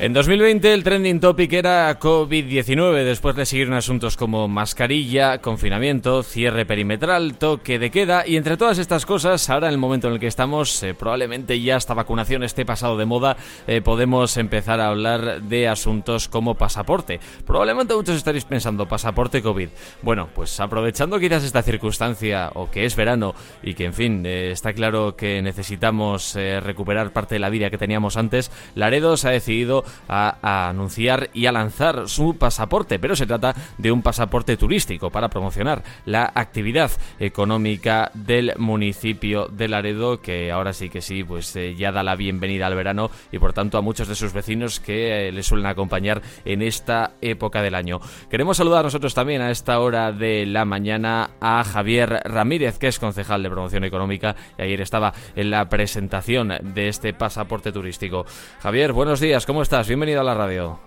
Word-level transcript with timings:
En 0.00 0.12
2020 0.12 0.74
el 0.74 0.84
trending 0.84 1.18
topic 1.18 1.52
era 1.54 1.98
COVID-19, 1.98 3.02
después 3.02 3.34
de 3.34 3.44
seguir 3.44 3.72
asuntos 3.72 4.16
como 4.16 4.46
mascarilla, 4.46 5.38
confinamiento, 5.38 6.22
cierre 6.22 6.64
perimetral, 6.64 7.36
toque 7.36 7.80
de 7.80 7.90
queda 7.90 8.24
y 8.24 8.36
entre 8.36 8.56
todas 8.56 8.78
estas 8.78 9.04
cosas, 9.04 9.50
ahora 9.50 9.66
en 9.66 9.72
el 9.72 9.80
momento 9.80 10.06
en 10.06 10.14
el 10.14 10.20
que 10.20 10.28
estamos, 10.28 10.80
eh, 10.84 10.94
probablemente 10.94 11.60
ya 11.60 11.76
esta 11.76 11.94
vacunación 11.94 12.44
esté 12.44 12.64
pasado 12.64 12.96
de 12.96 13.06
moda, 13.06 13.36
eh, 13.66 13.80
podemos 13.80 14.36
empezar 14.36 14.78
a 14.78 14.86
hablar 14.86 15.42
de 15.42 15.66
asuntos 15.66 16.28
como 16.28 16.54
pasaporte. 16.54 17.18
Probablemente 17.44 17.92
muchos 17.92 18.16
estaréis 18.16 18.44
pensando, 18.44 18.86
pasaporte 18.86 19.42
COVID. 19.42 19.68
Bueno, 20.02 20.28
pues 20.32 20.60
aprovechando 20.60 21.18
quizás 21.18 21.42
esta 21.42 21.62
circunstancia 21.62 22.52
o 22.54 22.70
que 22.70 22.84
es 22.84 22.94
verano 22.94 23.34
y 23.64 23.74
que 23.74 23.86
en 23.86 23.94
fin, 23.94 24.24
eh, 24.24 24.52
está 24.52 24.72
claro 24.74 25.16
que 25.16 25.42
necesitamos 25.42 26.36
recuperar 26.62 27.12
parte 27.12 27.34
de 27.34 27.40
la 27.40 27.50
vida 27.50 27.68
que 27.68 27.78
teníamos 27.78 28.16
antes, 28.16 28.52
Laredo 28.76 29.16
se 29.16 29.26
ha 29.26 29.32
decidido 29.32 29.84
a, 30.08 30.68
anunciar 30.68 31.30
y 31.32 31.46
a 31.46 31.52
lanzar 31.52 32.08
su 32.08 32.36
pasaporte, 32.36 32.98
pero 32.98 33.16
se 33.16 33.26
trata 33.26 33.54
de 33.76 33.92
un 33.92 34.02
pasaporte 34.02 34.56
turístico 34.56 35.10
para 35.10 35.28
promocionar 35.28 35.82
la 36.04 36.30
actividad 36.34 36.90
económica 37.18 38.10
del 38.14 38.54
municipio 38.58 39.48
de 39.48 39.68
Laredo, 39.68 40.20
que 40.20 40.50
ahora 40.50 40.72
sí 40.72 40.88
que 40.88 41.00
sí, 41.00 41.24
pues 41.24 41.54
eh, 41.56 41.74
ya 41.76 41.92
da 41.92 42.02
la 42.02 42.16
bienvenida 42.16 42.66
al 42.66 42.74
verano 42.74 43.10
y 43.32 43.38
por 43.38 43.52
tanto 43.52 43.78
a 43.78 43.82
muchos 43.82 44.08
de 44.08 44.14
sus 44.14 44.32
vecinos 44.32 44.80
que 44.80 45.28
eh, 45.28 45.32
le 45.32 45.42
suelen 45.42 45.66
acompañar 45.66 46.22
en 46.44 46.62
esta 46.62 47.12
época 47.20 47.62
del 47.62 47.74
año. 47.74 48.00
Queremos 48.30 48.56
saludar 48.56 48.84
nosotros 48.84 49.14
también 49.14 49.42
a 49.42 49.50
esta 49.50 49.80
hora 49.80 50.12
de 50.12 50.46
la 50.46 50.64
mañana 50.64 51.30
a 51.40 51.64
Javier 51.64 52.20
Ramírez, 52.24 52.78
que 52.78 52.88
es 52.88 52.98
concejal 52.98 53.42
de 53.42 53.50
promoción 53.50 53.84
económica 53.84 54.36
y 54.58 54.62
ayer 54.62 54.80
estaba 54.80 55.12
en 55.36 55.50
la 55.50 55.68
presentación 55.68 56.52
de 56.62 56.88
este 56.88 57.12
pasaporte 57.12 57.72
turístico. 57.72 58.26
Javier, 58.60 58.92
buenos 58.92 59.20
días, 59.20 59.46
¿cómo 59.46 59.62
estás? 59.62 59.77
Bienvenido 59.86 60.20
a 60.20 60.24
la 60.24 60.34
radio. 60.34 60.78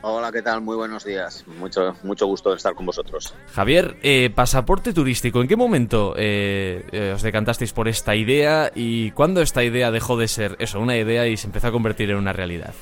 Hola, 0.00 0.32
¿qué 0.32 0.42
tal? 0.42 0.60
Muy 0.60 0.76
buenos 0.76 1.04
días. 1.04 1.46
Mucho, 1.46 1.94
mucho 2.02 2.26
gusto 2.26 2.50
de 2.50 2.56
estar 2.56 2.74
con 2.74 2.86
vosotros. 2.86 3.34
Javier, 3.52 3.96
eh, 4.02 4.30
pasaporte 4.34 4.92
turístico, 4.92 5.40
¿en 5.40 5.48
qué 5.48 5.56
momento 5.56 6.14
eh, 6.16 6.84
eh, 6.92 7.12
os 7.14 7.22
decantasteis 7.22 7.72
por 7.72 7.88
esta 7.88 8.14
idea 8.14 8.70
y 8.74 9.10
cuándo 9.12 9.40
esta 9.40 9.62
idea 9.64 9.90
dejó 9.90 10.16
de 10.16 10.28
ser 10.28 10.56
eso, 10.58 10.80
una 10.80 10.96
idea 10.96 11.26
y 11.26 11.36
se 11.36 11.46
empezó 11.46 11.68
a 11.68 11.72
convertir 11.72 12.10
en 12.10 12.16
una 12.16 12.32
realidad? 12.32 12.74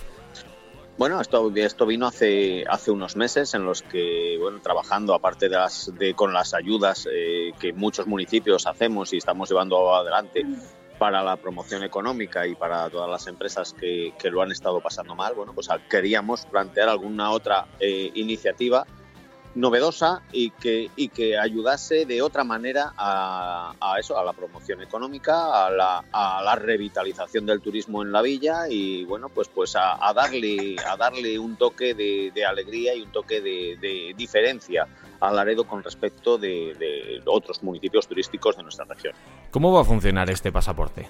Bueno, 0.98 1.20
esto, 1.20 1.50
esto 1.54 1.86
vino 1.86 2.06
hace, 2.06 2.64
hace 2.68 2.90
unos 2.90 3.16
meses 3.16 3.54
en 3.54 3.64
los 3.64 3.82
que, 3.82 4.36
bueno, 4.40 4.60
trabajando 4.60 5.14
aparte 5.14 5.48
de, 5.48 5.56
las, 5.56 5.92
de 5.96 6.14
con 6.14 6.32
las 6.32 6.54
ayudas 6.54 7.08
que 7.58 7.72
muchos 7.72 8.06
municipios 8.06 8.66
hacemos 8.66 9.12
y 9.12 9.16
estamos 9.16 9.48
llevando 9.48 9.94
adelante 9.94 10.44
para 11.02 11.20
la 11.24 11.36
promoción 11.36 11.82
económica 11.82 12.46
y 12.46 12.54
para 12.54 12.88
todas 12.88 13.10
las 13.10 13.26
empresas 13.26 13.74
que, 13.74 14.12
lo 14.30 14.40
han 14.40 14.52
estado 14.52 14.80
pasando 14.80 15.16
mal, 15.16 15.34
bueno, 15.34 15.52
pues 15.52 15.68
queríamos 15.90 16.46
plantear 16.46 16.88
alguna 16.88 17.32
otra 17.32 17.66
eh, 17.80 18.12
iniciativa 18.14 18.86
novedosa 19.54 20.22
y 20.32 20.50
que, 20.50 20.90
y 20.96 21.08
que 21.08 21.38
ayudase 21.38 22.06
de 22.06 22.22
otra 22.22 22.44
manera 22.44 22.92
a, 22.96 23.74
eso, 23.98 24.18
a 24.18 24.24
la 24.24 24.32
promoción 24.32 24.82
económica, 24.82 25.66
a 25.66 25.70
la, 25.70 26.04
a 26.12 26.42
la, 26.42 26.54
revitalización 26.54 27.46
del 27.46 27.60
turismo 27.60 28.02
en 28.02 28.12
la 28.12 28.22
villa 28.22 28.68
y 28.68 29.04
bueno, 29.04 29.28
pues, 29.28 29.48
pues 29.48 29.74
a, 29.76 30.12
darle, 30.14 30.76
a 30.86 30.96
darle 30.96 31.38
un 31.38 31.56
toque 31.56 31.94
de, 31.94 32.44
alegría 32.44 32.94
y 32.94 33.02
un 33.02 33.12
toque 33.12 33.40
de, 33.40 34.14
diferencia 34.16 34.86
a 35.20 35.32
Laredo 35.32 35.64
con 35.64 35.82
respecto 35.82 36.38
de 36.38 37.22
otros 37.26 37.62
municipios 37.62 38.06
turísticos 38.06 38.56
de 38.56 38.62
nuestra 38.62 38.84
región. 38.84 39.14
¿Cómo 39.50 39.72
va 39.72 39.82
a 39.82 39.84
funcionar 39.84 40.30
este 40.30 40.50
pasaporte? 40.50 41.08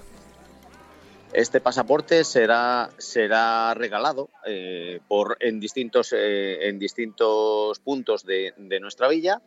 Este 1.33 1.59
pasaporte 1.59 2.23
será, 2.25 2.91
será 2.99 3.73
regalado 3.73 4.29
eh, 4.45 4.99
por, 5.07 5.35
en, 5.39 5.59
distintos, 5.59 6.13
eh, 6.13 6.67
en 6.67 6.77
distintos 6.77 7.79
puntos 7.79 8.23
de, 8.23 8.53
nuestra 8.79 9.07
villa. 9.07 9.41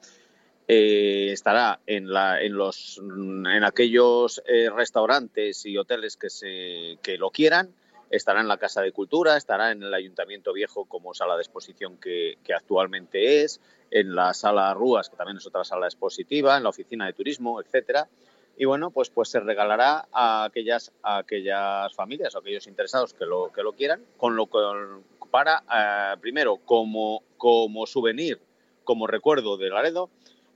Eh, 0.66 1.28
estará 1.30 1.78
en, 1.86 2.12
la, 2.12 2.42
en, 2.42 2.54
los, 2.54 2.98
en 2.98 3.62
aquellos 3.62 4.42
restaurantes 4.74 5.64
y 5.64 5.78
hoteles 5.78 6.16
que, 6.16 6.28
se, 6.28 6.98
que 7.02 7.18
lo 7.18 7.30
quieran. 7.30 7.72
Estará 8.10 8.40
en 8.40 8.48
la 8.48 8.56
Casa 8.56 8.82
de 8.82 8.90
Cultura, 8.90 9.36
estará 9.36 9.70
en 9.70 9.84
el 9.84 9.94
Ayuntamiento 9.94 10.52
Viejo 10.52 10.86
como 10.86 11.14
sala 11.14 11.36
de 11.36 11.42
exposición 11.42 11.98
que, 11.98 12.38
que 12.42 12.52
actualmente 12.52 13.42
es, 13.42 13.60
en 13.92 14.12
la 14.12 14.34
Sala 14.34 14.74
Rúas, 14.74 15.08
que 15.08 15.16
también 15.16 15.36
es 15.36 15.46
otra 15.46 15.62
sala 15.62 15.86
expositiva, 15.86 16.56
en 16.56 16.64
la 16.64 16.70
Oficina 16.70 17.06
de 17.06 17.12
Turismo, 17.12 17.60
etcétera 17.60 18.08
y 18.58 18.64
bueno, 18.64 18.90
pues, 18.90 19.10
pues 19.10 19.28
se 19.28 19.40
regalará 19.40 20.08
a 20.12 20.44
aquellas, 20.44 20.92
aquellas 21.02 21.94
familias 21.94 22.34
o 22.34 22.38
aquellos 22.38 22.66
interesados 22.66 23.12
que 23.12 23.26
lo, 23.26 23.52
que 23.52 23.62
lo 23.62 23.72
quieran, 23.72 24.02
con 24.16 24.34
lo 24.36 24.48
para, 25.30 25.62
eh, 25.74 26.16
primero, 26.20 26.56
como, 26.64 27.22
como 27.36 27.86
souvenir, 27.86 28.40
como 28.84 29.06
recuerdo 29.06 29.58
de 29.58 29.68
Laredo, 29.68 30.08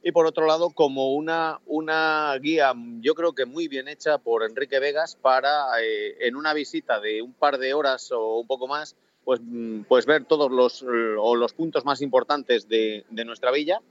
y 0.03 0.13
por 0.13 0.27
otro 0.27 0.47
lado, 0.47 0.71
como 0.71 1.13
una, 1.15 1.61
una 1.67 2.35
guía, 2.41 2.73
yo 3.01 3.15
creo 3.15 3.35
que 3.35 3.45
muy 3.45 3.69
bien 3.69 3.87
hecha 3.87 4.17
por 4.17 4.45
Enrique 4.45 4.79
Vegas 4.79 5.17
para, 5.21 5.67
eh, 5.83 6.17
en 6.27 6.37
una 6.37 6.55
visita 6.55 7.01
de 7.01 7.21
un 7.21 7.35
par 7.35 7.59
de 7.59 7.75
horas 7.75 8.11
o 8.13 8.39
un 8.39 8.47
poco 8.47 8.67
más, 8.67 8.97
pues, 9.25 9.41
mm, 9.43 9.83
pues 9.83 10.07
ver 10.07 10.25
todos 10.25 10.51
los, 10.51 10.81
los 10.81 11.53
puntos 11.53 11.85
más 11.85 12.01
importantes 12.01 12.67
de 12.67 13.05
nuestra 13.11 13.51
villa 13.51 13.83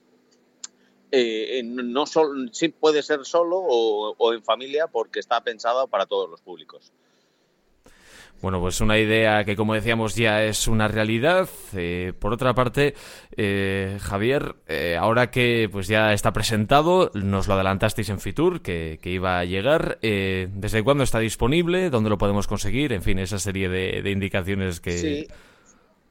eh, 1.11 1.61
no 1.63 2.05
sí 2.51 2.69
puede 2.69 3.03
ser 3.03 3.25
solo 3.25 3.57
o, 3.59 4.33
en 4.33 4.43
familia 4.43 4.87
porque 4.87 5.19
está 5.19 5.41
pensado 5.41 5.87
para 5.87 6.05
todos 6.05 6.29
los 6.29 6.41
públicos. 6.41 6.91
Bueno, 8.41 8.61
pues 8.61 8.79
una 8.79 8.97
idea 8.97 9.43
que, 9.43 9.57
como 9.57 9.73
decíamos, 9.73 10.15
ya 10.15 10.45
es 10.45 10.69
una 10.69 10.87
realidad. 10.87 11.49
Eh, 11.75 12.13
por 12.17 12.31
otra 12.31 12.53
parte, 12.53 12.95
eh, 13.35 13.97
Javier, 13.99 14.55
ahora 14.97 15.29
que 15.29 15.67
pues 15.69 15.89
ya 15.89 16.13
está 16.13 16.31
presentado, 16.31 17.11
nos 17.13 17.49
lo 17.49 17.55
adelantasteis 17.55 18.07
en 18.07 18.21
Fitur, 18.21 18.61
que, 18.61 18.97
iba 19.03 19.39
a 19.39 19.45
llegar. 19.45 19.99
¿Desde 20.01 20.83
cuándo 20.83 21.03
está 21.03 21.19
disponible? 21.19 21.89
¿Dónde 21.89 22.09
lo 22.09 22.17
podemos 22.17 22.47
conseguir? 22.47 22.93
En 22.93 23.01
fin, 23.01 23.19
esa 23.19 23.39
serie 23.39 23.67
de, 23.67 24.09
indicaciones 24.09 24.79
que... 24.79 25.27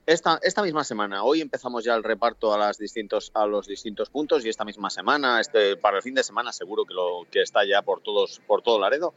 Esta, 0.09 0.41
esta 0.43 0.63
misma 0.63 0.85
semana, 0.85 1.23
hoy 1.23 1.43
empezamos 1.43 1.85
ya 1.85 1.95
el 1.95 2.03
reparto 2.03 2.55
a, 2.55 2.57
las 2.57 2.79
distintos, 2.79 3.31
a 3.35 3.45
los 3.45 3.67
distintos 3.67 4.09
puntos 4.09 4.43
y 4.43 4.49
esta 4.49 4.65
misma 4.65 4.89
semana, 4.89 5.39
este, 5.39 5.77
para 5.77 5.99
el 5.99 6.03
fin 6.03 6.15
de 6.15 6.25
semana 6.25 6.51
seguro 6.51 6.87
que, 6.87 6.95
lo, 6.95 7.27
que 7.31 7.43
está 7.43 7.67
ya 7.67 7.83
por, 7.83 8.01
todos, 8.01 8.41
por 8.47 8.63
todo 8.63 8.81
Laredo, 8.81 9.13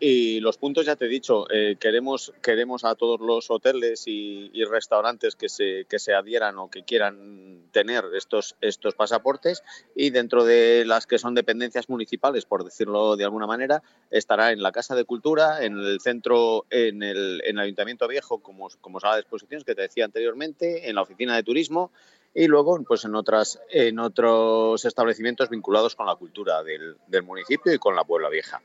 y 0.00 0.40
los 0.40 0.58
puntos, 0.58 0.86
ya 0.86 0.96
te 0.96 1.06
he 1.06 1.08
dicho, 1.08 1.46
eh, 1.50 1.76
queremos, 1.78 2.32
queremos 2.42 2.84
a 2.84 2.94
todos 2.94 3.20
los 3.20 3.50
hoteles 3.50 4.04
y, 4.06 4.50
restaurantes 4.64 5.36
que 5.36 5.48
se, 5.48 5.86
que 5.88 5.98
se 5.98 6.14
adhieran 6.14 6.58
o 6.58 6.68
que 6.68 6.84
quieran 6.84 7.68
tener 7.70 8.04
estos, 8.14 8.56
estos 8.60 8.94
pasaportes 8.94 9.62
y 9.94 10.10
dentro 10.10 10.44
de 10.44 10.84
las 10.84 11.06
que 11.06 11.18
son 11.18 11.34
dependencias 11.34 11.88
municipales, 11.88 12.44
por 12.44 12.64
decirlo 12.64 13.16
de 13.16 13.24
alguna 13.24 13.46
manera, 13.46 13.82
estará 14.10 14.52
en 14.52 14.62
la 14.62 14.72
Casa 14.72 14.94
de 14.94 15.04
Cultura, 15.04 15.64
en 15.64 15.78
el 15.78 16.00
centro, 16.00 16.66
en 16.70 17.02
el, 17.02 17.42
en 17.44 17.58
el 17.58 17.64
Ayuntamiento 17.64 18.08
Viejo 18.08 18.38
como, 18.38 18.68
como 18.80 19.00
sala 19.00 19.14
de 19.14 19.20
exposiciones 19.20 19.64
que 19.64 19.74
te 19.74 19.82
decía 19.82 20.04
anteriormente, 20.04 20.88
en 20.88 20.96
la 20.96 21.02
Oficina 21.02 21.36
de 21.36 21.42
Turismo 21.42 21.92
y 22.34 22.48
luego 22.48 22.82
pues 22.82 23.04
en 23.04 23.14
otras 23.14 23.60
en 23.70 24.00
otros 24.00 24.84
establecimientos 24.84 25.50
vinculados 25.50 25.94
con 25.94 26.06
la 26.06 26.16
cultura 26.16 26.64
del, 26.64 26.96
del 27.06 27.22
municipio 27.22 27.72
y 27.72 27.78
con 27.78 27.94
la 27.94 28.04
Puebla 28.04 28.28
Vieja. 28.28 28.60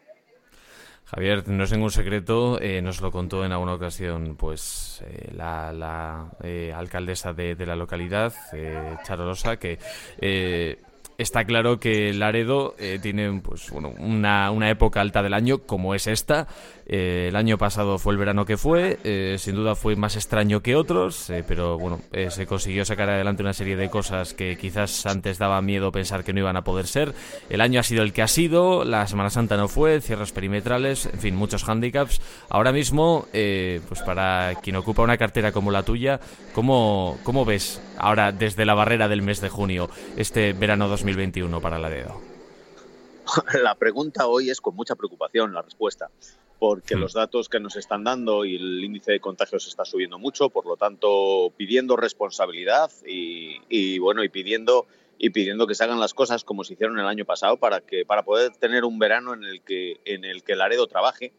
Javier, 1.12 1.48
no 1.48 1.64
es 1.64 1.72
ningún 1.72 1.90
secreto, 1.90 2.62
eh, 2.62 2.84
nos 2.84 3.02
lo 3.02 3.12
contó 3.12 3.44
en 3.44 3.52
alguna 3.52 3.74
ocasión 3.74 4.36
pues 4.38 5.02
eh, 5.04 5.32
la, 5.36 6.30
eh, 6.44 6.72
alcaldesa 6.76 7.34
de, 7.34 7.56
la 7.66 7.76
localidad, 7.76 8.32
Charolosa, 9.04 9.58
que 9.58 9.80
está 11.20 11.46
claro 11.46 11.80
que 11.80 12.14
Laredo 12.14 12.76
tiene 13.02 13.40
pues, 13.42 13.70
bueno, 13.70 13.94
una, 14.00 14.50
una 14.52 14.70
época 14.70 15.02
alta 15.02 15.22
del 15.22 15.34
año 15.34 15.60
como 15.60 15.94
es 15.94 16.08
esta, 16.08 16.48
eh, 16.92 17.28
el 17.28 17.36
año 17.36 17.60
pasado 17.60 18.00
fue 18.00 18.14
el 18.14 18.18
verano 18.18 18.46
que 18.46 18.58
fue, 18.58 18.98
eh, 19.04 19.36
sin 19.38 19.54
duda 19.54 19.76
fue 19.76 19.96
más 19.96 20.16
extraño 20.16 20.62
que 20.62 20.76
otros, 20.76 21.30
eh, 21.30 21.44
pero 21.48 21.78
bueno, 21.78 22.02
se 22.30 22.48
consiguió 22.48 22.84
sacar 22.84 23.12
adelante 23.12 23.44
una 23.44 23.54
serie 23.54 23.76
de 23.76 23.92
cosas 23.92 24.34
que 24.34 24.58
quizás 24.58 25.06
antes 25.06 25.38
daba 25.38 25.62
miedo 25.62 25.92
pensar 25.92 26.24
que 26.24 26.34
no 26.34 26.40
iban 26.40 26.58
a 26.58 26.64
poder 26.64 26.88
ser. 26.88 27.14
El 27.52 27.62
año 27.62 27.80
ha 27.80 27.84
sido 27.84 28.02
el 28.02 28.12
que 28.12 28.24
ha 28.24 28.28
sido, 28.28 28.86
la 28.86 29.06
Semana 29.06 29.30
Santa 29.30 29.56
no 29.56 29.68
fue, 29.68 30.02
cierres 30.02 30.32
perimetrales, 30.32 31.06
en 31.06 31.20
fin, 31.20 31.36
muchos 31.36 31.64
hándicaps. 31.64 32.22
Ahora 32.50 32.72
mismo, 32.72 33.28
pues 33.32 34.02
para 34.04 34.56
quien 34.56 34.76
ocupa 34.76 35.04
una 35.04 35.18
cartera 35.18 35.52
como 35.52 35.70
la 35.70 35.84
tuya, 35.84 36.20
¿cómo, 36.54 37.20
¿cómo 37.24 37.46
ves 37.46 37.80
ahora 38.00 38.32
desde 38.32 38.66
la 38.66 38.74
barrera 38.74 39.08
del 39.08 39.22
mes 39.22 39.42
de 39.42 39.50
junio 39.50 39.90
este 40.18 40.54
verano 40.54 40.88
2021 40.88 41.62
para 41.62 41.80
la 41.80 41.90
dedo? 41.90 42.20
La 43.62 43.76
pregunta 43.76 44.28
hoy 44.28 44.50
es 44.50 44.60
con 44.60 44.76
mucha 44.76 44.96
preocupación 44.96 45.54
la 45.54 45.62
respuesta 45.62 46.10
porque 46.58 46.96
hmm. 46.96 47.00
los 47.00 47.14
datos 47.14 47.48
que 47.48 47.60
nos 47.60 47.76
están 47.76 48.04
dando 48.04 48.44
y 48.46 48.56
el 48.56 48.84
índice 48.84 49.14
de 49.14 49.20
contagios 49.20 49.68
está 49.68 49.86
subiendo 49.86 50.20
mucho, 50.20 50.50
por 50.50 50.66
lo 50.66 50.76
tanto 50.76 51.52
pidiendo 51.56 51.96
responsabilidad 51.96 52.92
y, 53.06 53.98
bueno 54.00 54.24
y 54.24 54.30
pidiendo 54.30 54.86
y 55.18 55.30
pidiendo 55.32 55.68
que 55.68 55.76
se 55.76 55.84
hagan 55.84 56.00
las 56.00 56.14
cosas 56.14 56.44
como 56.44 56.64
se 56.64 56.74
hicieron 56.74 57.00
el 57.00 57.08
año 57.08 57.26
pasado 57.26 57.58
para 57.58 57.82
que 57.82 58.06
para 58.06 58.24
poder 58.24 58.52
tener 58.58 58.84
un 58.84 59.00
verano 59.00 59.34
en 59.34 59.44
el 59.44 59.62
que 59.62 60.00
en 60.06 60.26
el 60.26 60.44
que 60.44 60.56
Laredo 60.56 60.88
trabaje 60.88 61.32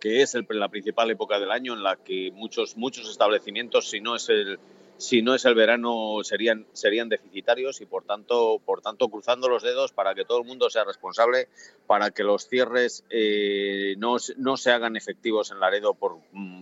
que 0.00 0.22
es 0.22 0.34
la 0.48 0.68
principal 0.68 1.10
época 1.10 1.38
del 1.38 1.50
año 1.50 1.74
en 1.74 1.82
la 1.82 1.96
que 1.96 2.32
muchos, 2.32 2.76
muchos 2.76 3.08
establecimientos, 3.08 3.90
si 3.90 4.00
no 4.00 4.16
es 4.16 4.30
el, 4.30 4.58
si 5.00 5.22
no 5.22 5.34
es 5.34 5.44
el 5.46 5.54
verano, 5.54 6.18
serían, 6.22 6.66
serían 6.72 7.08
deficitarios 7.08 7.80
y 7.80 7.86
por 7.86 8.04
tanto, 8.04 8.60
por 8.64 8.82
tanto, 8.82 9.08
cruzando 9.08 9.48
los 9.48 9.62
dedos 9.62 9.92
para 9.92 10.14
que 10.14 10.26
todo 10.26 10.38
el 10.38 10.46
mundo 10.46 10.68
sea 10.68 10.84
responsable, 10.84 11.48
para 11.86 12.10
que 12.10 12.22
los 12.22 12.46
cierres 12.46 13.04
eh, 13.08 13.94
no, 13.96 14.16
no, 14.36 14.56
se 14.58 14.70
hagan 14.70 14.96
efectivos 14.96 15.50
en 15.50 15.60
Laredo 15.60 15.94
por, 15.94 16.18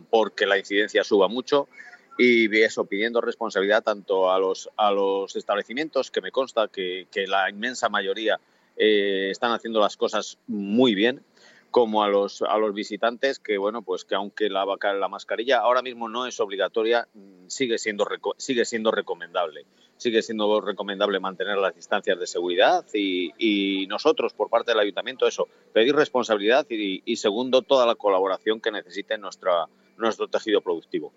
porque 0.09 0.47
la 0.47 0.57
incidencia 0.57 1.03
suba 1.03 1.27
mucho. 1.27 1.69
Y 2.17 2.57
eso, 2.61 2.85
pidiendo 2.85 3.21
responsabilidad 3.21 3.83
tanto 3.83 4.31
a 4.31 4.39
los, 4.39 4.71
a 4.77 4.93
los 4.93 5.35
establecimientos, 5.35 6.11
que 6.11 6.21
me 6.21 6.33
consta 6.33 6.69
que, 6.69 7.07
que 7.11 7.27
la 7.27 7.51
inmensa 7.51 7.89
mayoría 7.89 8.41
eh, 8.77 9.31
están 9.31 9.51
haciendo 9.51 9.81
las 9.81 9.97
cosas 9.97 10.39
muy 10.47 10.95
bien, 10.95 11.25
como 11.71 12.03
a 12.03 12.09
los, 12.09 12.43
a 12.43 12.57
los 12.59 12.75
visitantes, 12.75 13.39
que 13.39 13.59
bueno, 13.59 13.83
pues 13.83 14.05
que 14.05 14.15
aunque 14.15 14.49
la, 14.49 14.65
la 14.65 15.09
mascarilla 15.09 15.59
ahora 15.59 15.83
mismo 15.83 16.09
no 16.09 16.27
es 16.27 16.41
obligatoria, 16.41 17.09
mm, 17.15 17.49
sigue 17.49 17.79
siendo, 17.79 18.07
sigue 18.37 18.65
siendo 18.65 18.91
recomendable. 18.91 19.67
Sigue 19.97 20.23
siendo 20.23 20.61
recomendable 20.61 21.19
mantener 21.19 21.59
las 21.59 21.75
distancias 21.75 22.19
de 22.21 22.27
seguridad 22.27 22.85
y, 22.95 23.87
nosotros, 23.89 24.33
por 24.33 24.49
parte 24.49 24.71
del 24.71 24.81
ayuntamiento, 24.81 25.27
eso, 25.27 25.49
pedir 25.73 25.97
responsabilidad 25.97 26.67
y, 26.71 27.03
y 27.05 27.17
segundo, 27.17 27.63
toda 27.63 27.85
la 27.85 27.97
colaboración 27.97 28.61
que 28.61 28.71
necesite 28.71 29.19
nuestra, 29.19 29.67
nuestro 29.97 30.29
tejido 30.29 30.61
productivo. 30.61 31.13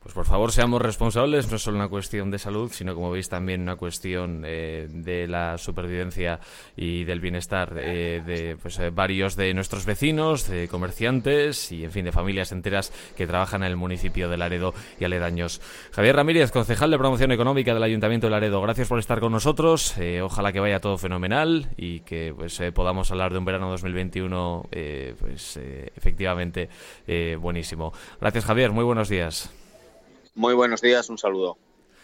Pues 0.00 0.14
por 0.14 0.26
favor 0.26 0.52
seamos 0.52 0.80
responsables, 0.80 1.50
no 1.50 1.56
es 1.56 1.62
solo 1.62 1.76
una 1.76 1.88
cuestión 1.88 2.30
de 2.30 2.38
salud, 2.38 2.70
sino 2.72 2.94
como 2.94 3.10
veis 3.10 3.28
también 3.28 3.62
una 3.62 3.74
cuestión 3.74 4.44
eh, 4.46 4.86
de 4.88 5.26
la 5.26 5.58
supervivencia 5.58 6.38
y 6.76 7.02
del 7.02 7.18
bienestar 7.18 7.74
eh, 7.76 8.22
de 8.24 8.56
pues, 8.56 8.78
eh, 8.78 8.90
varios 8.90 9.34
de 9.34 9.52
nuestros 9.54 9.86
vecinos, 9.86 10.46
de 10.46 10.68
comerciantes 10.68 11.72
y 11.72 11.84
en 11.84 11.90
fin 11.90 12.04
de 12.04 12.12
familias 12.12 12.52
enteras 12.52 12.92
que 13.16 13.26
trabajan 13.26 13.64
en 13.64 13.72
el 13.72 13.76
municipio 13.76 14.28
de 14.28 14.36
Laredo 14.36 14.72
y 15.00 15.04
aledaños. 15.04 15.60
Javier 15.90 16.14
Ramírez, 16.14 16.52
concejal 16.52 16.92
de 16.92 16.98
promoción 16.98 17.32
económica 17.32 17.74
del 17.74 17.82
Ayuntamiento 17.82 18.28
de 18.28 18.30
Laredo, 18.30 18.62
gracias 18.62 18.86
por 18.86 19.00
estar 19.00 19.18
con 19.18 19.32
nosotros. 19.32 19.96
ojalá 20.22 20.52
que 20.52 20.60
vaya 20.60 20.78
todo 20.78 20.96
fenomenal 20.96 21.70
y 21.76 22.00
que 22.00 22.32
pues 22.36 22.62
podamos 22.72 23.10
hablar 23.10 23.32
de 23.32 23.38
un 23.38 23.44
verano 23.44 23.68
2021 23.70 24.68
pues 25.18 25.58
efectivamente 25.96 26.68
buenísimo. 27.40 27.92
Gracias 28.20 28.44
Javier, 28.44 28.70
muy 28.70 28.84
buenos 28.84 29.08
días. 29.08 29.50
Muy 30.38 30.54
buenos 30.54 30.80
días, 30.80 31.10
un 31.10 31.18
saludo. 31.18 31.58